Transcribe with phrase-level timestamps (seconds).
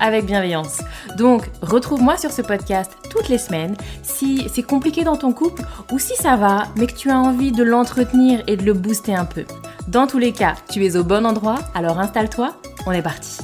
[0.00, 0.82] avec bienveillance.
[1.16, 5.98] Donc, retrouve-moi sur ce podcast toutes les semaines si c'est compliqué dans ton couple ou
[5.98, 9.24] si ça va, mais que tu as envie de l'entretenir et de le booster un
[9.24, 9.44] peu.
[9.88, 12.56] Dans tous les cas, tu es au bon endroit, alors installe-toi,
[12.86, 13.38] on est parti.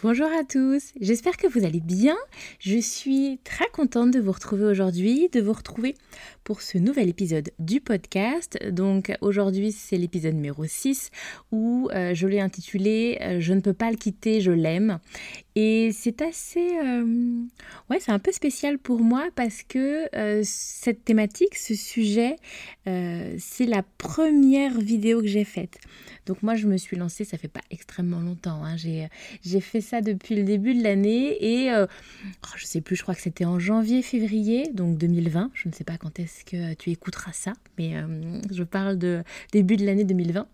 [0.00, 2.16] Bonjour à tous, j'espère que vous allez bien.
[2.60, 5.96] Je suis très contente de vous retrouver aujourd'hui, de vous retrouver
[6.48, 8.58] pour ce nouvel épisode du podcast.
[8.70, 11.10] Donc aujourd'hui c'est l'épisode numéro 6
[11.52, 14.98] où euh, je l'ai intitulé euh, Je ne peux pas le quitter, je l'aime.
[15.56, 16.78] Et c'est assez...
[16.82, 17.04] Euh,
[17.90, 20.08] ouais c'est un peu spécial pour moi parce que
[20.42, 22.36] cette thématique, ce sujet,
[22.86, 25.78] c'est la première vidéo que j'ai faite.
[26.26, 28.76] Donc moi je me suis lancée, ça fait pas extrêmement longtemps, hein.
[28.76, 31.86] j'ai fait ça depuis le début de l'année et oh,
[32.56, 35.50] je sais plus, je crois que c'était en janvier, février, donc 2020.
[35.54, 39.22] Je ne sais pas quand est-ce que tu écouteras ça, mais euh, je parle de
[39.52, 40.46] début de l'année 2020.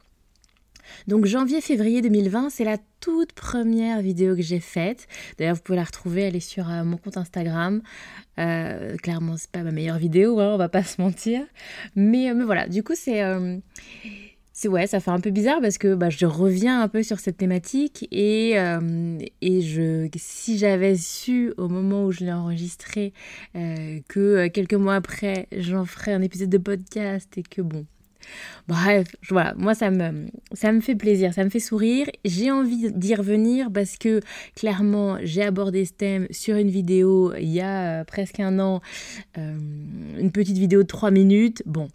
[1.07, 5.07] Donc janvier-février 2020, c'est la toute première vidéo que j'ai faite.
[5.39, 7.83] D'ailleurs, vous pouvez la retrouver, elle est sur euh, mon compte Instagram.
[8.39, 11.41] Euh, clairement, c'est pas ma meilleure vidéo, hein, on va pas se mentir.
[11.97, 13.23] Mais, mais voilà, du coup, c'est
[14.57, 17.19] c'est ouais, ça fait un peu bizarre parce que bah, je reviens un peu sur
[17.19, 23.13] cette thématique et, euh, et je, si j'avais su au moment où je l'ai enregistré
[23.57, 27.85] euh, que euh, quelques mois après j'en ferais un épisode de podcast et que bon,
[28.69, 32.07] Bref, voilà, moi ça me, ça me fait plaisir, ça me fait sourire.
[32.25, 34.21] J'ai envie d'y revenir parce que
[34.55, 38.81] clairement j'ai abordé ce thème sur une vidéo il y a presque un an,
[39.37, 41.63] une petite vidéo de 3 minutes.
[41.67, 41.89] Bon,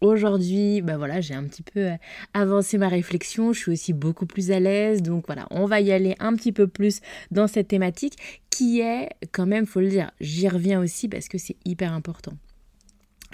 [0.00, 1.96] Aujourd'hui, bah voilà, j'ai un petit peu euh,
[2.34, 5.92] avancé ma réflexion, je suis aussi beaucoup plus à l'aise, donc voilà, on va y
[5.92, 7.00] aller un petit peu plus
[7.30, 8.16] dans cette thématique
[8.50, 12.32] qui est quand même, faut le dire, j'y reviens aussi parce que c'est hyper important.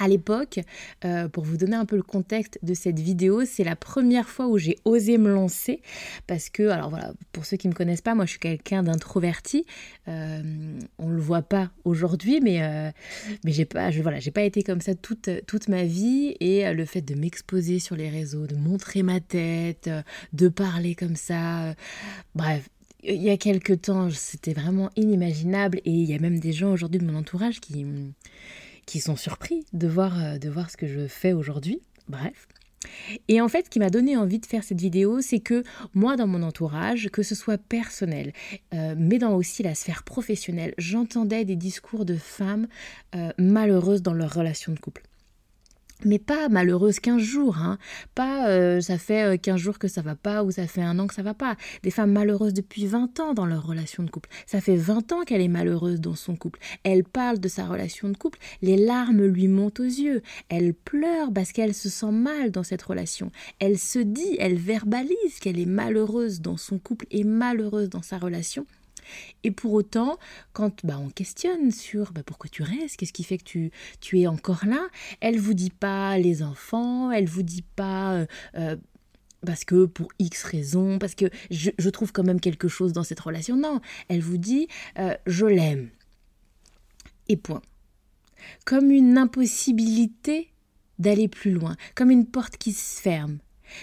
[0.02, 0.60] À l'époque,
[1.04, 4.46] euh, pour vous donner un peu le contexte de cette vidéo, c'est la première fois
[4.46, 5.82] où j'ai osé me lancer
[6.26, 8.82] parce que, alors voilà, pour ceux qui ne me connaissent pas, moi je suis quelqu'un
[8.82, 9.66] d'introverti.
[10.08, 10.40] Euh,
[10.98, 12.90] on ne le voit pas aujourd'hui, mais, euh,
[13.44, 16.84] mais j'ai pas, je, voilà, pas été comme ça toute, toute ma vie et le
[16.86, 19.90] fait de m'exposer sur les réseaux, de montrer ma tête,
[20.32, 21.74] de parler comme ça,
[22.34, 22.70] bref,
[23.02, 26.72] il y a quelques temps, c'était vraiment inimaginable et il y a même des gens
[26.72, 27.84] aujourd'hui de mon entourage qui
[28.90, 31.80] qui sont surpris de voir, euh, de voir ce que je fais aujourd'hui.
[32.08, 32.48] Bref.
[33.28, 35.62] Et en fait, ce qui m'a donné envie de faire cette vidéo, c'est que
[35.94, 38.32] moi, dans mon entourage, que ce soit personnel,
[38.74, 42.66] euh, mais dans aussi la sphère professionnelle, j'entendais des discours de femmes
[43.14, 45.02] euh, malheureuses dans leur relation de couple
[46.04, 47.78] mais pas malheureuse 15 jours, hein.
[48.14, 50.98] pas euh, ça fait 15 euh, jours que ça va pas ou ça fait un
[50.98, 51.56] an que ça va pas.
[51.82, 54.28] Des femmes malheureuses depuis 20 ans dans leur relation de couple.
[54.46, 56.60] Ça fait 20 ans qu'elle est malheureuse dans son couple.
[56.84, 60.22] Elle parle de sa relation de couple, les larmes lui montent aux yeux.
[60.48, 63.30] Elle pleure parce qu'elle se sent mal dans cette relation.
[63.58, 68.18] Elle se dit, elle verbalise qu'elle est malheureuse dans son couple et malheureuse dans sa
[68.18, 68.66] relation.
[69.44, 70.18] Et pour autant,
[70.52, 74.20] quand bah, on questionne sur bah, pourquoi tu restes, qu'est-ce qui fait que tu, tu
[74.20, 74.88] es encore là,
[75.20, 78.76] elle vous dit pas les enfants, elle vous dit pas euh, euh,
[79.44, 83.20] parce que pour X raisons, parce que je, trouve quand même quelque chose dans cette
[83.20, 83.56] relation.
[83.56, 84.68] Non, elle vous dit
[84.98, 85.90] euh, je l'aime.
[87.28, 87.62] Et point.
[88.64, 90.50] Comme une impossibilité
[90.98, 93.38] d'aller plus loin, comme une porte qui se ferme.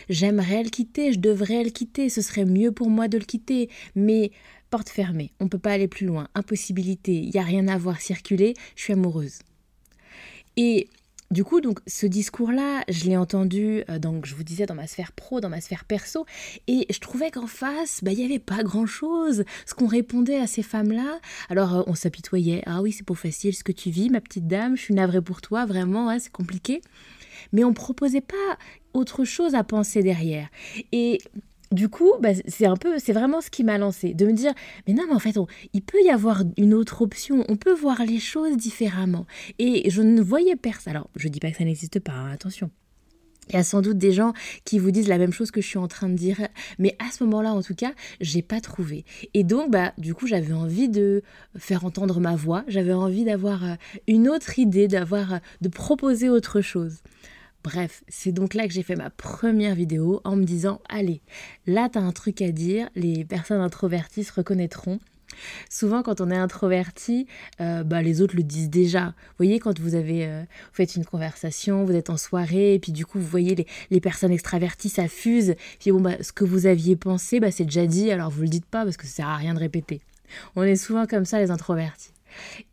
[0.09, 3.69] J'aimerais le quitter, je devrais le quitter, ce serait mieux pour moi de le quitter,
[3.95, 4.31] mais
[4.69, 7.77] porte fermée, on ne peut pas aller plus loin, impossibilité, il n'y a rien à
[7.77, 8.01] voir.
[8.01, 9.39] Circuler, je suis amoureuse.
[10.55, 10.89] Et
[11.29, 14.87] du coup, donc, ce discours-là, je l'ai entendu, euh, donc, je vous disais, dans ma
[14.87, 16.25] sphère pro, dans ma sphère perso,
[16.67, 19.43] et je trouvais qu'en face, bah, il n'y avait pas grand-chose.
[19.65, 23.53] Ce qu'on répondait à ces femmes-là, alors euh, on s'apitoyait, ah oui, c'est pas facile
[23.53, 26.81] ce que tu vis, ma petite dame, je suis navrée pour toi, vraiment, c'est compliqué.
[27.51, 28.57] Mais on proposait pas
[28.93, 30.47] autre chose à penser derrière.
[30.91, 31.19] Et
[31.71, 34.53] du coup, bah, c'est un peu, c'est vraiment ce qui m'a lancé, de me dire,
[34.87, 35.35] mais non, mais en fait,
[35.73, 39.25] il peut y avoir une autre option, on peut voir les choses différemment.
[39.59, 40.91] Et je ne voyais personne.
[40.91, 42.71] Alors, je dis pas que ça n'existe pas, hein, attention.
[43.49, 44.33] Il y a sans doute des gens
[44.65, 46.47] qui vous disent la même chose que je suis en train de dire,
[46.79, 49.05] mais à ce moment-là, en tout cas, j'ai pas trouvé.
[49.33, 51.23] Et donc, bah, du coup, j'avais envie de
[51.57, 53.75] faire entendre ma voix, j'avais envie d'avoir euh,
[54.07, 56.97] une autre idée, d'avoir, euh, de proposer autre chose.
[57.63, 61.21] Bref, c'est donc là que j'ai fait ma première vidéo en me disant allez,
[61.65, 64.99] là t'as un truc à dire, les personnes introverties se reconnaîtront.
[65.69, 67.27] Souvent, quand on est introverti,
[67.61, 69.07] euh, bah, les autres le disent déjà.
[69.07, 70.43] Vous voyez, quand vous avez euh,
[70.73, 74.31] fait une conversation, vous êtes en soirée, et puis du coup, vous voyez les, personnes
[74.31, 75.55] extraverties s'affusent.
[75.79, 78.47] Puis bon, bah, ce que vous aviez pensé, bah, c'est déjà dit, alors vous le
[78.47, 80.01] dites pas parce que ça sert à rien de répéter.
[80.55, 82.11] On est souvent comme ça, les introvertis.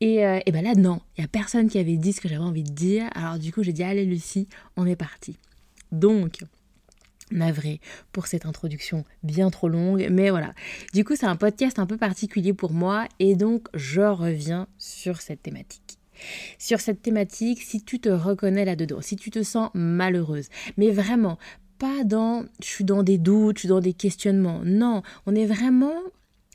[0.01, 2.29] Et, euh, et ben là, non, il y a personne qui avait dit ce que
[2.29, 3.09] j'avais envie de dire.
[3.15, 5.37] Alors du coup, j'ai dit, allez Lucie, on est parti.
[5.93, 6.41] Donc,
[7.31, 7.81] navré
[8.13, 10.53] pour cette introduction bien trop longue, mais voilà.
[10.93, 15.21] Du coup, c'est un podcast un peu particulier pour moi et donc je reviens sur
[15.21, 15.99] cette thématique.
[16.59, 21.39] Sur cette thématique, si tu te reconnais là-dedans, si tu te sens malheureuse, mais vraiment
[21.79, 24.61] pas dans je suis dans des doutes, je suis dans des questionnements.
[24.65, 25.95] Non, on est vraiment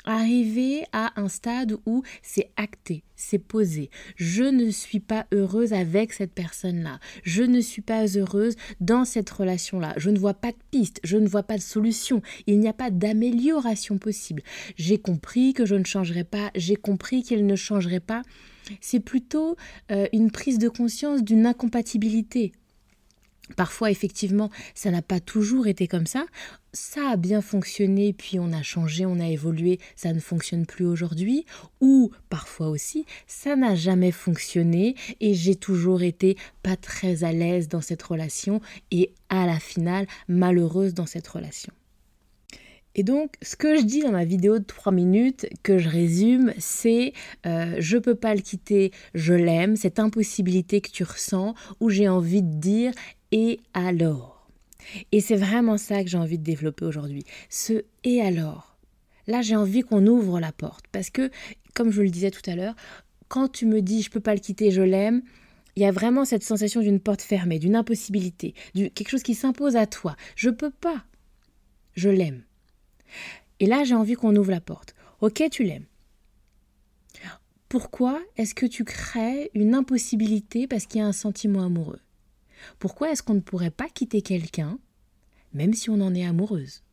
[0.10, 3.90] arriver à un stade où c'est acté, c'est posé.
[4.16, 7.00] Je ne suis pas heureuse avec cette personne-là.
[7.24, 9.94] Je ne suis pas heureuse dans cette relation-là.
[9.98, 12.22] Je ne vois pas de piste, je ne vois pas de solution.
[12.48, 14.42] Il n'y a pas d'amélioration possible.
[14.78, 18.24] J'ai compris que je ne changerai pas, j'ai compris qu'il ne changerait pas.
[18.82, 19.56] C'est plutôt
[19.92, 22.52] euh, une prise de conscience d'une incompatibilité.
[23.56, 26.26] Parfois, effectivement, ça n'a pas toujours été comme ça.
[26.72, 30.86] Ça a bien fonctionné, puis on a changé, on a évolué, ça ne fonctionne plus
[30.86, 31.46] aujourd'hui.
[31.82, 37.68] Ou parfois aussi, ça n'a jamais fonctionné et j'ai toujours été pas très à l'aise
[37.68, 38.62] dans cette relation
[38.92, 41.74] et à la finale malheureuse dans cette relation.
[42.96, 46.54] Et donc, ce que je dis dans ma vidéo de 3 minutes, que je résume,
[46.58, 47.14] c'est
[47.46, 52.10] euh, je peux pas le quitter, je l'aime, cette impossibilité que tu ressens, où j'ai
[52.10, 52.92] envie de dire
[53.32, 54.50] et alors
[55.12, 57.24] Et c'est vraiment ça que j'ai envie de développer aujourd'hui.
[57.50, 58.70] Ce et alors
[59.28, 61.30] Là, j'ai envie qu'on ouvre la porte parce que,
[61.76, 62.76] comme je le disais tout à l'heure,
[63.28, 65.22] quand tu me dis je peux pas le quitter, je l'aime,
[65.76, 69.76] il y a vraiment cette sensation d'une porte fermée, d'une impossibilité, quelque chose qui s'impose
[69.76, 70.16] à toi.
[70.36, 71.06] Je peux pas.
[71.94, 72.42] Je l'aime.
[73.60, 74.96] Et là, j'ai envie qu'on ouvre la porte.
[75.22, 75.86] Ok, tu l'aimes.
[77.68, 82.00] Pourquoi est-ce que tu crées une impossibilité parce qu'il y a un sentiment amoureux?
[82.80, 84.80] Pourquoi est-ce qu'on ne pourrait pas quitter quelqu'un,
[85.54, 86.84] même si on en est amoureuse?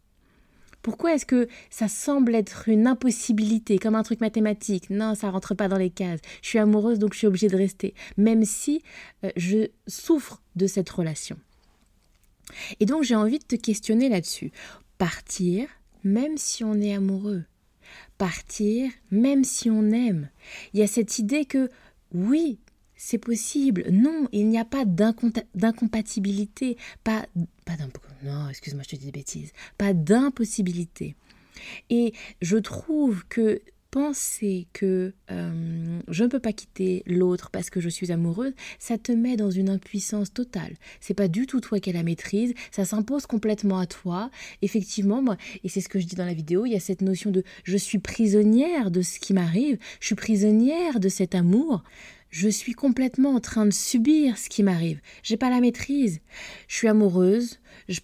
[0.82, 4.88] Pourquoi est-ce que ça semble être une impossibilité, comme un truc mathématique?
[4.88, 6.20] Non, ça rentre pas dans les cases.
[6.42, 8.82] Je suis amoureuse, donc je suis obligée de rester, même si
[9.24, 11.36] euh, je souffre de cette relation.
[12.78, 14.52] Et donc j'ai envie de te questionner là-dessus.
[14.96, 15.66] Partir,
[16.04, 17.42] même si on est amoureux.
[18.16, 20.30] Partir, même si on aime.
[20.72, 21.68] Il y a cette idée que
[22.14, 22.60] oui,
[23.06, 23.84] c'est possible.
[23.92, 27.26] Non, il n'y a pas d'incompatibilité, pas,
[27.64, 27.76] pas
[28.24, 31.14] non, excuse-moi, je te dis des bêtises, pas d'impossibilité.
[31.88, 32.12] Et
[32.42, 33.62] je trouve que
[33.96, 38.98] penser que euh, je ne peux pas quitter l'autre parce que je suis amoureuse, ça
[38.98, 40.74] te met dans une impuissance totale.
[41.00, 44.30] C'est pas du tout toi qui as la maîtrise, ça s'impose complètement à toi.
[44.60, 47.00] Effectivement, moi, et c'est ce que je dis dans la vidéo, il y a cette
[47.00, 51.82] notion de je suis prisonnière de ce qui m'arrive, je suis prisonnière de cet amour
[52.28, 55.00] je suis complètement en train de subir ce qui m'arrive.
[55.22, 56.20] J'ai pas la maîtrise.
[56.68, 58.00] Je suis amoureuse, je,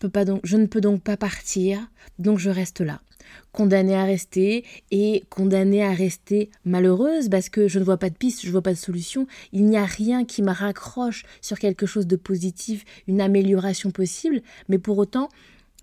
[0.56, 3.03] ne peux donc pas partir, donc je reste là.
[3.52, 8.17] Condamnée à rester et condamnée à rester malheureuse parce que je ne vois pas de
[8.17, 9.26] piste, je ne vois pas de solution.
[9.52, 14.42] Il n'y a rien qui me raccroche sur quelque chose de positif, une amélioration possible,
[14.68, 15.28] mais pour autant,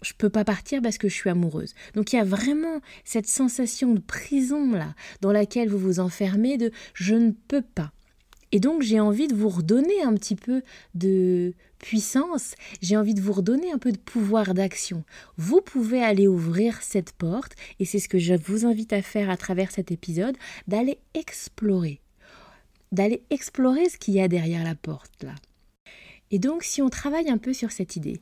[0.02, 1.74] je peux pas partir parce que je suis amoureuse.
[1.94, 6.58] Donc il y a vraiment cette sensation de prison là dans laquelle vous vous enfermez
[6.58, 7.92] de je ne peux pas.
[8.52, 10.64] Et donc j'ai envie de vous redonner un petit peu
[10.96, 15.04] de puissance, j'ai envie de vous redonner un peu de pouvoir d'action.
[15.38, 19.30] Vous pouvez aller ouvrir cette porte, et c'est ce que je vous invite à faire
[19.30, 20.36] à travers cet épisode,
[20.68, 22.02] d'aller explorer.
[22.92, 25.36] D'aller explorer ce qu'il y a derrière la porte là.
[26.32, 28.22] Et donc, si on travaille un peu sur cette idée,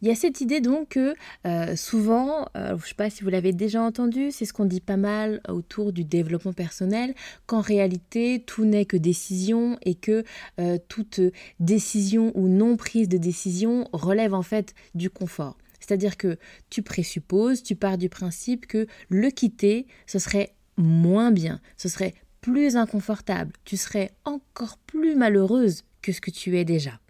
[0.00, 1.14] il y a cette idée donc que
[1.46, 4.64] euh, souvent, euh, je ne sais pas si vous l'avez déjà entendu, c'est ce qu'on
[4.64, 7.14] dit pas mal autour du développement personnel,
[7.46, 10.24] qu'en réalité, tout n'est que décision et que
[10.60, 11.20] euh, toute
[11.58, 15.58] décision ou non prise de décision relève en fait du confort.
[15.80, 16.38] C'est-à-dire que
[16.70, 22.14] tu présupposes, tu pars du principe que le quitter, ce serait moins bien, ce serait
[22.40, 27.00] plus inconfortable, tu serais encore plus malheureuse que ce que tu es déjà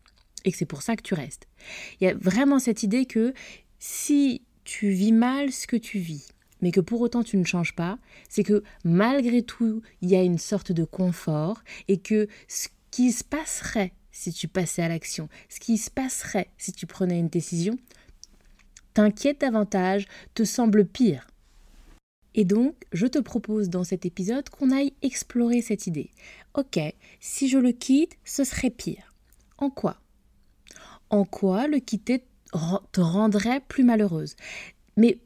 [0.49, 1.47] et que c'est pour ça que tu restes.
[2.01, 3.35] Il y a vraiment cette idée que
[3.79, 6.29] si tu vis mal ce que tu vis,
[6.63, 7.99] mais que pour autant tu ne changes pas,
[8.31, 13.13] c'est que malgré tout, il y a une sorte de confort et que ce qui
[13.13, 17.29] se passerait si tu passais à l'action, ce qui se passerait si tu prenais une
[17.29, 17.79] décision,
[18.95, 21.27] t'inquiète davantage, te semble pire.
[22.35, 26.11] Et donc, je te propose dans cet épisode qu'on aille explorer cette idée.
[26.55, 26.79] Ok,
[27.21, 29.15] si je le quitte, ce serait pire.
[29.59, 30.01] En quoi?
[31.11, 32.25] En quoi le quitter
[32.93, 34.37] te rendrait plus malheureuse.
[34.97, 35.19] Mais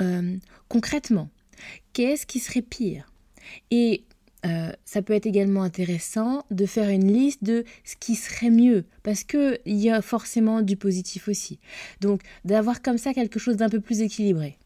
[0.00, 0.36] euh,
[0.68, 1.28] concrètement,
[1.92, 3.10] qu'est-ce qui serait pire?
[3.70, 4.04] Et
[4.46, 8.84] euh, ça peut être également intéressant de faire une liste de ce qui serait mieux,
[9.02, 11.58] parce qu'il y a forcément du positif aussi.
[12.00, 14.58] Donc d'avoir comme ça quelque chose d'un peu plus équilibré.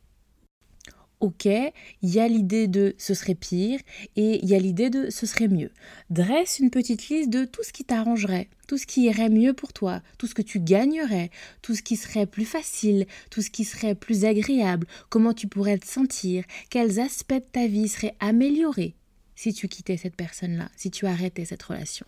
[1.22, 3.78] Ok, il y a l'idée de ce serait pire
[4.16, 5.70] et il y a l'idée de ce serait mieux.
[6.10, 9.72] Dresse une petite liste de tout ce qui t'arrangerait, tout ce qui irait mieux pour
[9.72, 11.30] toi, tout ce que tu gagnerais,
[11.62, 15.78] tout ce qui serait plus facile, tout ce qui serait plus agréable, comment tu pourrais
[15.78, 18.96] te sentir, quels aspects de ta vie seraient améliorés
[19.36, 22.06] si tu quittais cette personne-là, si tu arrêtais cette relation.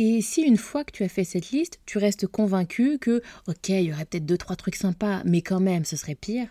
[0.00, 3.68] Et si une fois que tu as fait cette liste, tu restes convaincu que, ok,
[3.70, 6.46] il y aurait peut-être deux, trois trucs sympas, mais quand même, ce serait pire,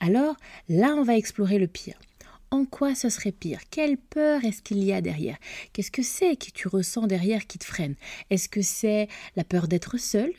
[0.00, 0.36] alors
[0.68, 1.98] là, on va explorer le pire.
[2.50, 3.60] En quoi ce serait pire?
[3.70, 5.38] Quelle peur est-ce qu'il y a derrière?
[5.72, 7.94] Qu'est-ce que c'est que tu ressens derrière qui te freine?
[8.28, 10.32] Est-ce que c'est la peur d'être seul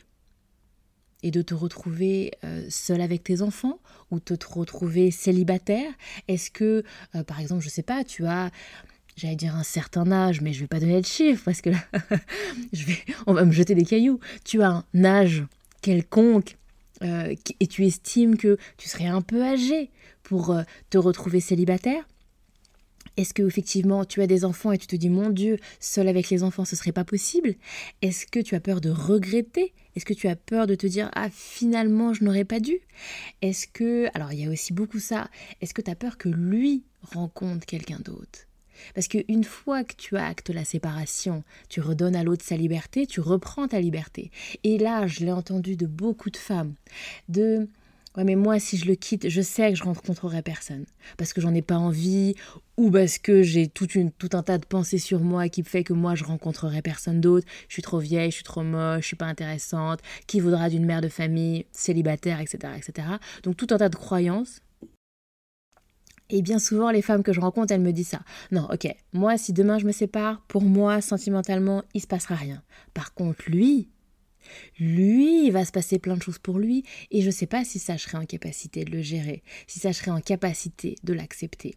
[1.24, 5.90] et de te retrouver euh, seul avec tes enfants ou te retrouver célibataire?
[6.28, 8.50] Est-ce que, euh, par exemple, je sais pas, tu as
[9.16, 11.78] j'allais dire un certain âge, mais je vais pas donner de chiffre parce que là,
[12.72, 14.20] je vais, on va me jeter des cailloux.
[14.44, 15.44] Tu as un âge
[15.80, 16.56] quelconque
[17.02, 19.90] euh, et tu estimes que tu serais un peu âgé
[20.22, 20.56] pour
[20.90, 22.04] te retrouver célibataire?
[23.16, 26.30] Est-ce que effectivement tu as des enfants et tu te dis mon Dieu, seul avec
[26.30, 27.54] les enfants ce serait pas possible?
[28.00, 29.74] Est-ce que tu as peur de regretter?
[29.94, 32.80] Est-ce que tu as peur de te dire ah finalement je n'aurais pas dû?
[33.42, 35.28] Est-ce que alors il y a aussi beaucoup ça,
[35.60, 38.46] est-ce que tu as peur que lui rencontre quelqu'un d'autre?
[38.94, 43.20] Parce qu'une fois que tu actes la séparation, tu redonnes à l'autre sa liberté, tu
[43.20, 44.30] reprends ta liberté.
[44.64, 46.74] Et là, je l'ai entendu de beaucoup de femmes,
[47.28, 47.68] de
[48.16, 50.84] Ouais, mais moi, si je le quitte, je sais que je rencontrerai personne.
[51.16, 52.34] Parce que j'en ai pas envie,
[52.76, 55.94] ou parce que j'ai tout, tout un tas de pensées sur moi qui fait que
[55.94, 57.46] moi, je rencontrerai personne d'autre.
[57.68, 60.00] Je suis trop vieille, je suis trop moche, je suis pas intéressante.
[60.26, 63.08] Qui voudra d'une mère de famille, célibataire, etc., etc.
[63.44, 64.60] Donc, tout un tas de croyances.
[66.32, 68.22] Et bien souvent, les femmes que je rencontre, elles me disent ça.
[68.50, 72.62] Non, ok, moi, si demain je me sépare, pour moi, sentimentalement, il se passera rien.
[72.94, 73.90] Par contre, lui,
[74.78, 77.64] lui, il va se passer plein de choses pour lui, et je ne sais pas
[77.64, 81.74] si ça serait en capacité de le gérer, si ça serait en capacité de l'accepter.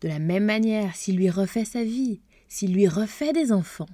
[0.00, 3.88] De la même manière, s'il lui refait sa vie, s'il lui refait des enfants,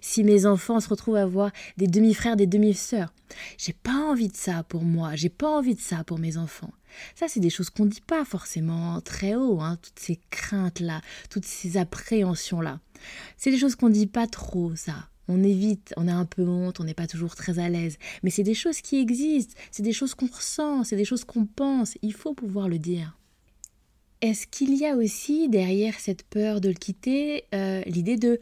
[0.00, 3.12] si mes enfants se retrouvent à avoir des demi-frères, des demi-sœurs,
[3.58, 6.72] j'ai pas envie de ça pour moi, j'ai pas envie de ça pour mes enfants.
[7.14, 11.44] Ça, c'est des choses qu'on dit pas forcément très haut, hein, toutes ces craintes-là, toutes
[11.44, 12.80] ces appréhensions-là.
[13.36, 14.94] C'est des choses qu'on dit pas trop, ça
[15.28, 17.98] on évite, on a un peu honte, on n'est pas toujours très à l'aise.
[18.22, 21.46] Mais c'est des choses qui existent, c'est des choses qu'on ressent, c'est des choses qu'on
[21.46, 23.18] pense, il faut pouvoir le dire.
[24.22, 28.40] Est-ce qu'il y a aussi derrière cette peur de le quitter euh, l'idée de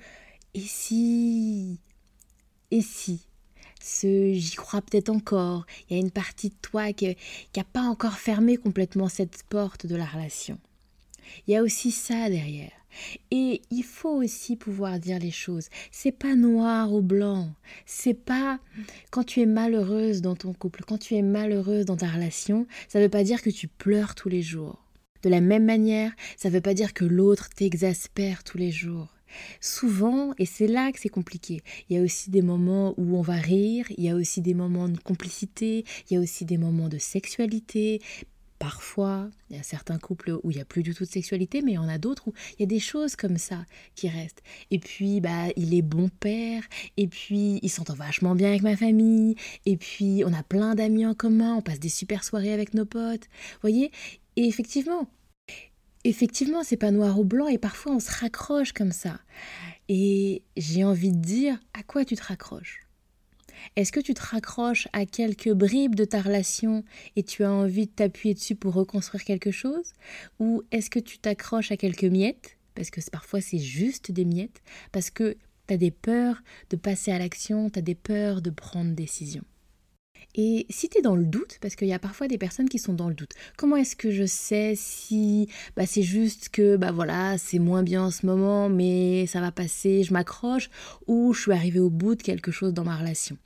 [0.55, 1.79] et si
[2.71, 3.27] Et si
[3.83, 7.15] ce j'y crois peut-être encore, il y a une partie de toi qui
[7.55, 10.59] n'a pas encore fermé complètement cette porte de la relation.
[11.47, 12.73] Il y a aussi ça derrière.
[13.31, 15.69] Et il faut aussi pouvoir dire les choses.
[15.91, 17.53] C'est pas noir ou blanc.
[17.85, 18.59] C'est pas
[19.11, 22.99] quand tu es malheureuse dans ton couple, quand tu es malheureuse dans ta relation, ça
[22.99, 24.83] ne veut pas dire que tu pleures tous les jours.
[25.23, 29.14] De la même manière, ça ne veut pas dire que l'autre t'exaspère tous les jours.
[29.61, 33.23] Souvent, et c'est là que c'est compliqué, il y a aussi des moments où on
[33.23, 36.59] va rire, il y a aussi des moments de complicité, il y a aussi des
[36.59, 38.01] moments de sexualité,
[38.65, 41.61] Parfois, il y a certains couples où il n'y a plus du tout de sexualité,
[41.61, 44.09] mais il y en a d'autres où il y a des choses comme ça qui
[44.09, 44.43] restent.
[44.71, 46.63] Et puis, bah, il est bon père,
[46.97, 49.35] et puis il s'entend vachement bien avec ma famille,
[49.67, 52.87] et puis on a plein d'amis en commun, on passe des super soirées avec nos
[52.87, 53.25] potes.
[53.25, 53.91] Vous voyez?
[54.37, 55.09] Et effectivement,
[56.05, 59.21] effectivement, c'est pas noir ou blanc, et parfois on se raccroche comme ça.
[59.89, 62.81] Et j'ai envie de dire, à quoi tu te raccroches?
[63.77, 66.85] Est-ce que tu te raccroches à quelques bribes de ta relation
[67.17, 69.93] et tu as envie de t'appuyer dessus pour reconstruire quelque chose?
[70.39, 72.59] Ou est-ce que tu t'accroches à quelques miettes?
[72.75, 74.63] Parce que parfois c'est juste des miettes.
[74.93, 78.51] Parce que tu as des peurs de passer à l'action, tu as des peurs de
[78.51, 79.45] prendre décision.
[80.35, 82.79] Et si tu es dans le doute, parce qu'il y a parfois des personnes qui
[82.79, 86.93] sont dans le doute, comment est-ce que je sais si bah, c'est juste que bah
[86.93, 90.71] voilà, c'est moins bien en ce moment, mais ça va passer, je m'accroche,
[91.07, 93.37] ou je suis arrivée au bout de quelque chose dans ma relation?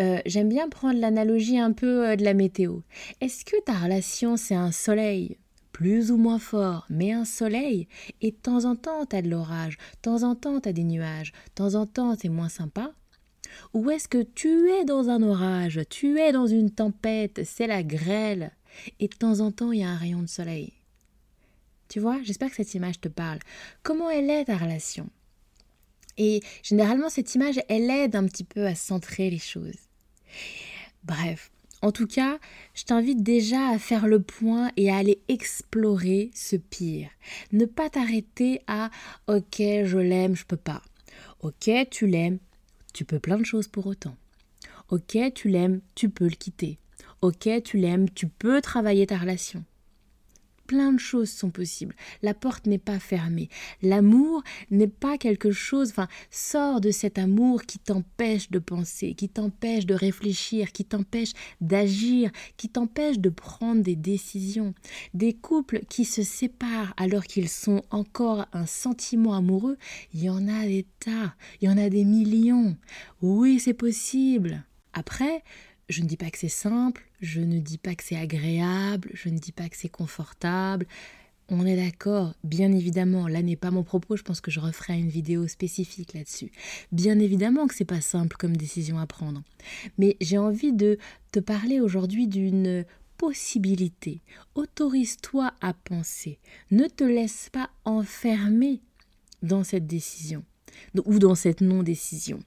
[0.00, 2.80] Euh, J'aime bien prendre l'analogie un peu euh, de la météo.
[3.20, 5.38] Est-ce que ta relation c'est un soleil
[5.72, 7.88] plus ou moins fort, mais un soleil,
[8.20, 11.32] et de temps en temps t'as de l'orage, de temps en temps t'as des nuages,
[11.32, 12.92] de temps en temps c'est moins sympa?
[13.72, 17.82] Ou est-ce que tu es dans un orage, tu es dans une tempête, c'est la
[17.82, 18.52] grêle,
[19.00, 20.72] et de temps en temps il y a un rayon de soleil
[21.88, 23.38] Tu vois, j'espère que cette image te parle.
[23.82, 25.08] Comment elle est ta relation?
[26.16, 29.78] Et généralement cette image, elle aide un petit peu à centrer les choses.
[31.04, 31.50] Bref,
[31.82, 32.38] En tout cas,
[32.72, 37.10] je t'invite déjà à faire le point et à aller explorer ce pire.
[37.52, 38.90] Ne pas t'arrêter à
[39.26, 40.80] OK, je l'aime, je peux pas.
[41.40, 42.38] OK, tu l'aimes,
[42.94, 44.16] tu peux plein de choses pour autant.
[44.88, 46.78] OK, tu l'aimes, tu peux le quitter.
[47.20, 49.64] OK, tu l'aimes, tu peux travailler ta relation
[50.66, 51.94] plein de choses sont possibles.
[52.22, 53.48] La porte n'est pas fermée.
[53.82, 59.28] L'amour n'est pas quelque chose, enfin, sors de cet amour qui t'empêche de penser, qui
[59.28, 64.74] t'empêche de réfléchir, qui t'empêche d'agir, qui t'empêche de prendre des décisions.
[65.12, 69.76] Des couples qui se séparent alors qu'ils sont encore un sentiment amoureux,
[70.12, 72.76] il y en a des tas, il y en a des millions.
[73.22, 74.64] Oui, c'est possible.
[74.92, 75.42] Après,
[75.88, 79.28] je ne dis pas que c'est simple, je ne dis pas que c'est agréable, je
[79.28, 80.86] ne dis pas que c'est confortable.
[81.48, 84.98] On est d'accord, bien évidemment, là n'est pas mon propos, je pense que je referai
[84.98, 86.50] une vidéo spécifique là-dessus.
[86.90, 89.42] Bien évidemment que c'est pas simple comme décision à prendre.
[89.98, 90.98] Mais j'ai envie de
[91.32, 92.84] te parler aujourd'hui d'une
[93.18, 94.22] possibilité.
[94.54, 96.38] Autorise-toi à penser.
[96.70, 98.80] Ne te laisse pas enfermer
[99.42, 100.44] dans cette décision
[101.04, 102.38] ou dans cette non-décision.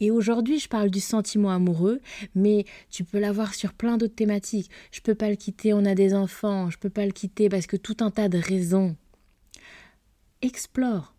[0.00, 2.00] Et aujourd'hui, je parle du sentiment amoureux,
[2.34, 4.70] mais tu peux l'avoir sur plein d'autres thématiques.
[4.92, 7.66] Je peux pas le quitter, on a des enfants, je peux pas le quitter parce
[7.66, 8.96] que tout un tas de raisons.
[10.42, 11.14] Explore.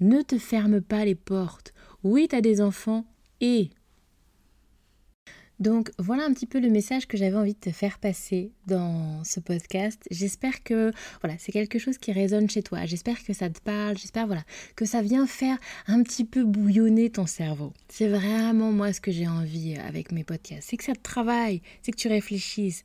[0.00, 1.72] Ne te ferme pas les portes.
[2.02, 3.04] Oui, tu as des enfants
[3.40, 3.70] et
[5.58, 9.24] donc voilà un petit peu le message que j'avais envie de te faire passer dans
[9.24, 10.02] ce podcast.
[10.10, 12.84] J'espère que voilà, c'est quelque chose qui résonne chez toi.
[12.84, 14.44] J'espère que ça te parle, j'espère voilà,
[14.74, 17.72] que ça vient faire un petit peu bouillonner ton cerveau.
[17.88, 21.62] C'est vraiment moi ce que j'ai envie avec mes podcasts, c'est que ça te travaille,
[21.82, 22.84] c'est que tu réfléchisses.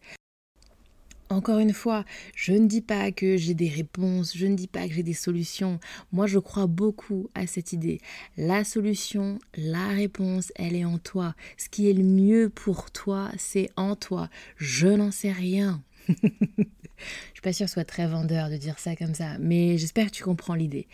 [1.32, 2.04] Encore une fois,
[2.36, 5.14] je ne dis pas que j'ai des réponses, je ne dis pas que j'ai des
[5.14, 5.80] solutions.
[6.12, 8.02] Moi, je crois beaucoup à cette idée.
[8.36, 11.34] La solution, la réponse, elle est en toi.
[11.56, 14.30] Ce qui est le mieux pour toi, c'est en toi.
[14.58, 15.82] Je n'en sais rien.
[16.10, 19.78] je suis pas sûre que ce soit très vendeur de dire ça comme ça, mais
[19.78, 20.88] j'espère que tu comprends l'idée.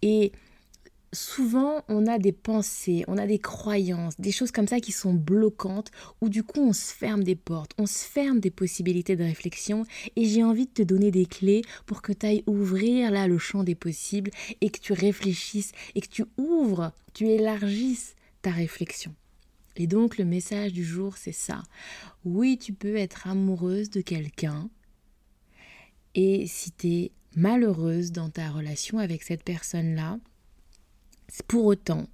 [0.00, 0.32] Et
[1.12, 5.14] souvent on a des pensées, on a des croyances, des choses comme ça qui sont
[5.14, 9.24] bloquantes, où du coup on se ferme des portes, on se ferme des possibilités de
[9.24, 9.84] réflexion,
[10.16, 13.38] et j'ai envie de te donner des clés pour que tu ailles ouvrir là le
[13.38, 19.14] champ des possibles, et que tu réfléchisses, et que tu ouvres, tu élargisses ta réflexion.
[19.76, 21.62] Et donc le message du jour c'est ça.
[22.24, 24.70] Oui, tu peux être amoureuse de quelqu'un,
[26.14, 30.18] et si tu es malheureuse dans ta relation avec cette personne-là,
[31.46, 32.06] pour autant,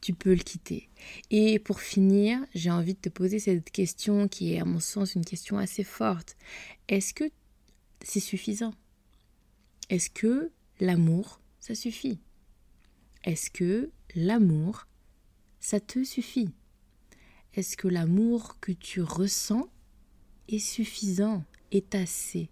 [0.00, 0.88] tu peux le quitter.
[1.30, 5.14] Et pour finir, j'ai envie de te poser cette question qui est à mon sens
[5.14, 6.36] une question assez forte.
[6.88, 7.24] Est-ce que
[8.02, 8.74] c'est suffisant?
[9.88, 12.20] Est-ce que l'amour, ça suffit?
[13.24, 14.86] Est-ce que l'amour,
[15.58, 16.50] ça te suffit?
[17.54, 19.68] Est-ce que l'amour que tu ressens
[20.48, 22.48] est suffisant, est assez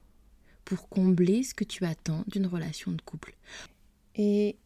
[0.65, 3.37] pour combler ce que tu attends d'une relation de couple?
[4.17, 4.57] Et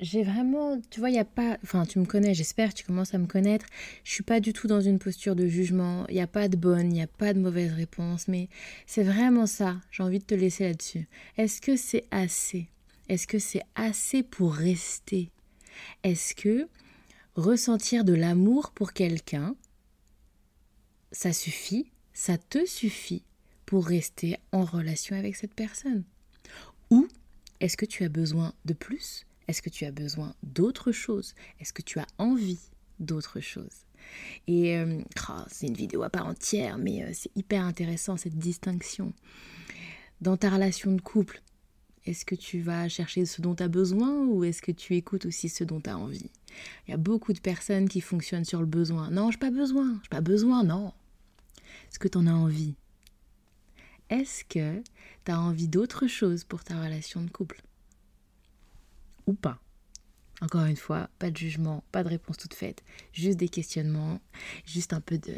[0.00, 3.14] j'ai vraiment, tu vois, il n'y a pas, enfin tu me connais, j'espère, tu commences
[3.14, 3.66] à me connaître,
[4.02, 6.56] je suis pas du tout dans une posture de jugement, il n'y a pas de
[6.56, 8.48] bonne, il n'y a pas de mauvaise réponse, mais
[8.86, 11.08] c'est vraiment ça, j'ai envie de te laisser là-dessus.
[11.36, 12.68] Est-ce que c'est assez?
[13.08, 15.30] Est-ce que c'est assez pour rester?
[16.02, 16.68] Est-ce que
[17.36, 19.54] ressentir de l'amour pour quelqu'un,
[21.12, 23.22] ça suffit, ça te suffit
[23.66, 26.04] pour rester en relation avec cette personne?
[26.90, 27.08] Ou
[27.60, 31.34] est-ce que tu as besoin de plus est-ce que tu as besoin d'autre chose?
[31.60, 32.60] Est-ce que tu as envie
[32.98, 33.84] d'autre chose?
[34.46, 38.38] Et euh, oh, c'est une vidéo à part entière, mais euh, c'est hyper intéressant cette
[38.38, 39.12] distinction.
[40.20, 41.42] Dans ta relation de couple,
[42.06, 45.26] est-ce que tu vas chercher ce dont tu as besoin ou est-ce que tu écoutes
[45.26, 46.30] aussi ce dont tu as envie?
[46.86, 49.10] Il y a beaucoup de personnes qui fonctionnent sur le besoin.
[49.10, 50.92] Non, je n'ai pas besoin, je n'ai pas besoin, non.
[51.88, 52.74] Est-ce que tu en as envie?
[54.10, 54.82] Est-ce que
[55.24, 57.62] tu as envie d'autre chose pour ta relation de couple?
[59.26, 59.58] Ou pas.
[60.44, 64.20] Encore une fois, pas de jugement, pas de réponse toute faite, juste des questionnements,
[64.66, 65.34] juste un peu de.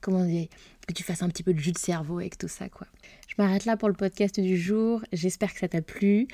[0.00, 0.46] Comment dire
[0.86, 2.86] Que tu fasses un petit peu de jus de cerveau avec tout ça, quoi.
[3.26, 5.02] Je m'arrête là pour le podcast du jour.
[5.12, 6.28] J'espère que ça t'a plu.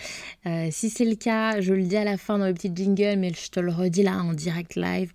[0.44, 3.18] Euh, si c'est le cas, je le dis à la fin dans le petit jingle,
[3.18, 5.14] mais je te le redis là en direct live.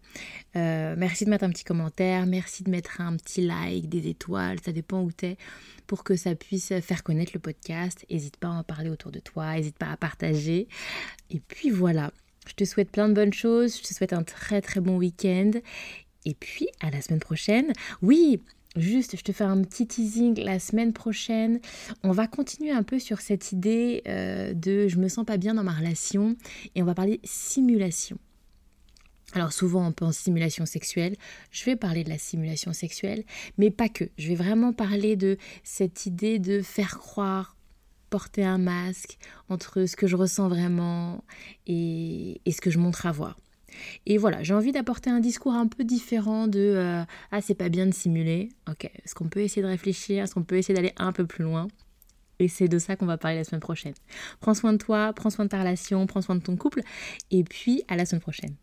[0.55, 4.57] Euh, merci de mettre un petit commentaire, merci de mettre un petit like, des étoiles,
[4.65, 5.37] ça dépend où t'es
[5.85, 8.03] pour que ça puisse faire connaître le podcast.
[8.09, 10.67] N'hésite pas à en parler autour de toi, n'hésite pas à partager.
[11.29, 12.11] Et puis voilà,
[12.49, 15.51] je te souhaite plein de bonnes choses, je te souhaite un très très bon week-end.
[16.25, 17.71] Et puis à la semaine prochaine.
[18.01, 18.41] Oui,
[18.75, 21.59] Juste, je te fais un petit teasing la semaine prochaine.
[22.03, 25.55] On va continuer un peu sur cette idée euh, de je me sens pas bien
[25.55, 26.35] dans ma relation
[26.75, 28.19] et on va parler simulation.
[29.33, 31.15] Alors souvent on pense simulation sexuelle,
[31.51, 33.23] je vais parler de la simulation sexuelle,
[33.57, 34.05] mais pas que.
[34.17, 37.55] Je vais vraiment parler de cette idée de faire croire,
[38.09, 39.17] porter un masque
[39.49, 41.23] entre ce que je ressens vraiment
[41.67, 43.37] et, ce que je montre à voir.
[44.05, 47.69] Et voilà, j'ai envie d'apporter un discours un peu différent de euh, ah c'est pas
[47.69, 48.49] bien de simuler.
[48.69, 51.43] Ok, est-ce qu'on peut essayer de réfléchir, est-ce qu'on peut essayer d'aller un peu plus
[51.43, 51.67] loin?
[52.39, 53.93] Et c'est de ça qu'on va parler la semaine prochaine.
[54.39, 56.81] Prends soin de toi, prends soin de ta relation, prends soin de ton couple,
[57.31, 58.55] et puis à la semaine prochaine.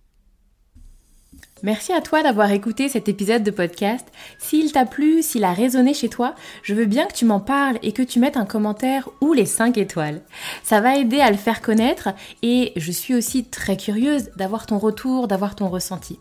[1.63, 4.07] Merci à toi d'avoir écouté cet épisode de podcast.
[4.39, 7.79] S'il t'a plu, s'il a résonné chez toi, je veux bien que tu m'en parles
[7.83, 10.21] et que tu mettes un commentaire ou les 5 étoiles.
[10.63, 12.11] Ça va aider à le faire connaître
[12.43, 16.19] et je suis aussi très curieuse d'avoir ton retour, d'avoir ton ressenti.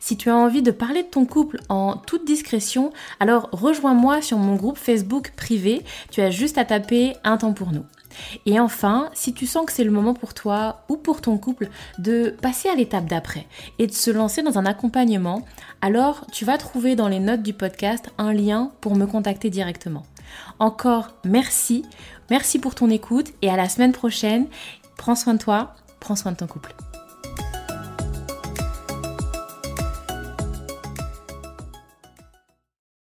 [0.00, 4.38] Si tu as envie de parler de ton couple en toute discrétion, alors rejoins-moi sur
[4.38, 5.82] mon groupe Facebook privé.
[6.10, 7.84] Tu as juste à taper un temps pour nous.
[8.46, 11.68] Et enfin, si tu sens que c'est le moment pour toi ou pour ton couple
[11.98, 13.46] de passer à l'étape d'après
[13.78, 15.44] et de se lancer dans un accompagnement,
[15.80, 20.04] alors tu vas trouver dans les notes du podcast un lien pour me contacter directement.
[20.58, 21.84] Encore merci,
[22.30, 24.46] merci pour ton écoute et à la semaine prochaine.
[24.96, 26.74] Prends soin de toi, prends soin de ton couple.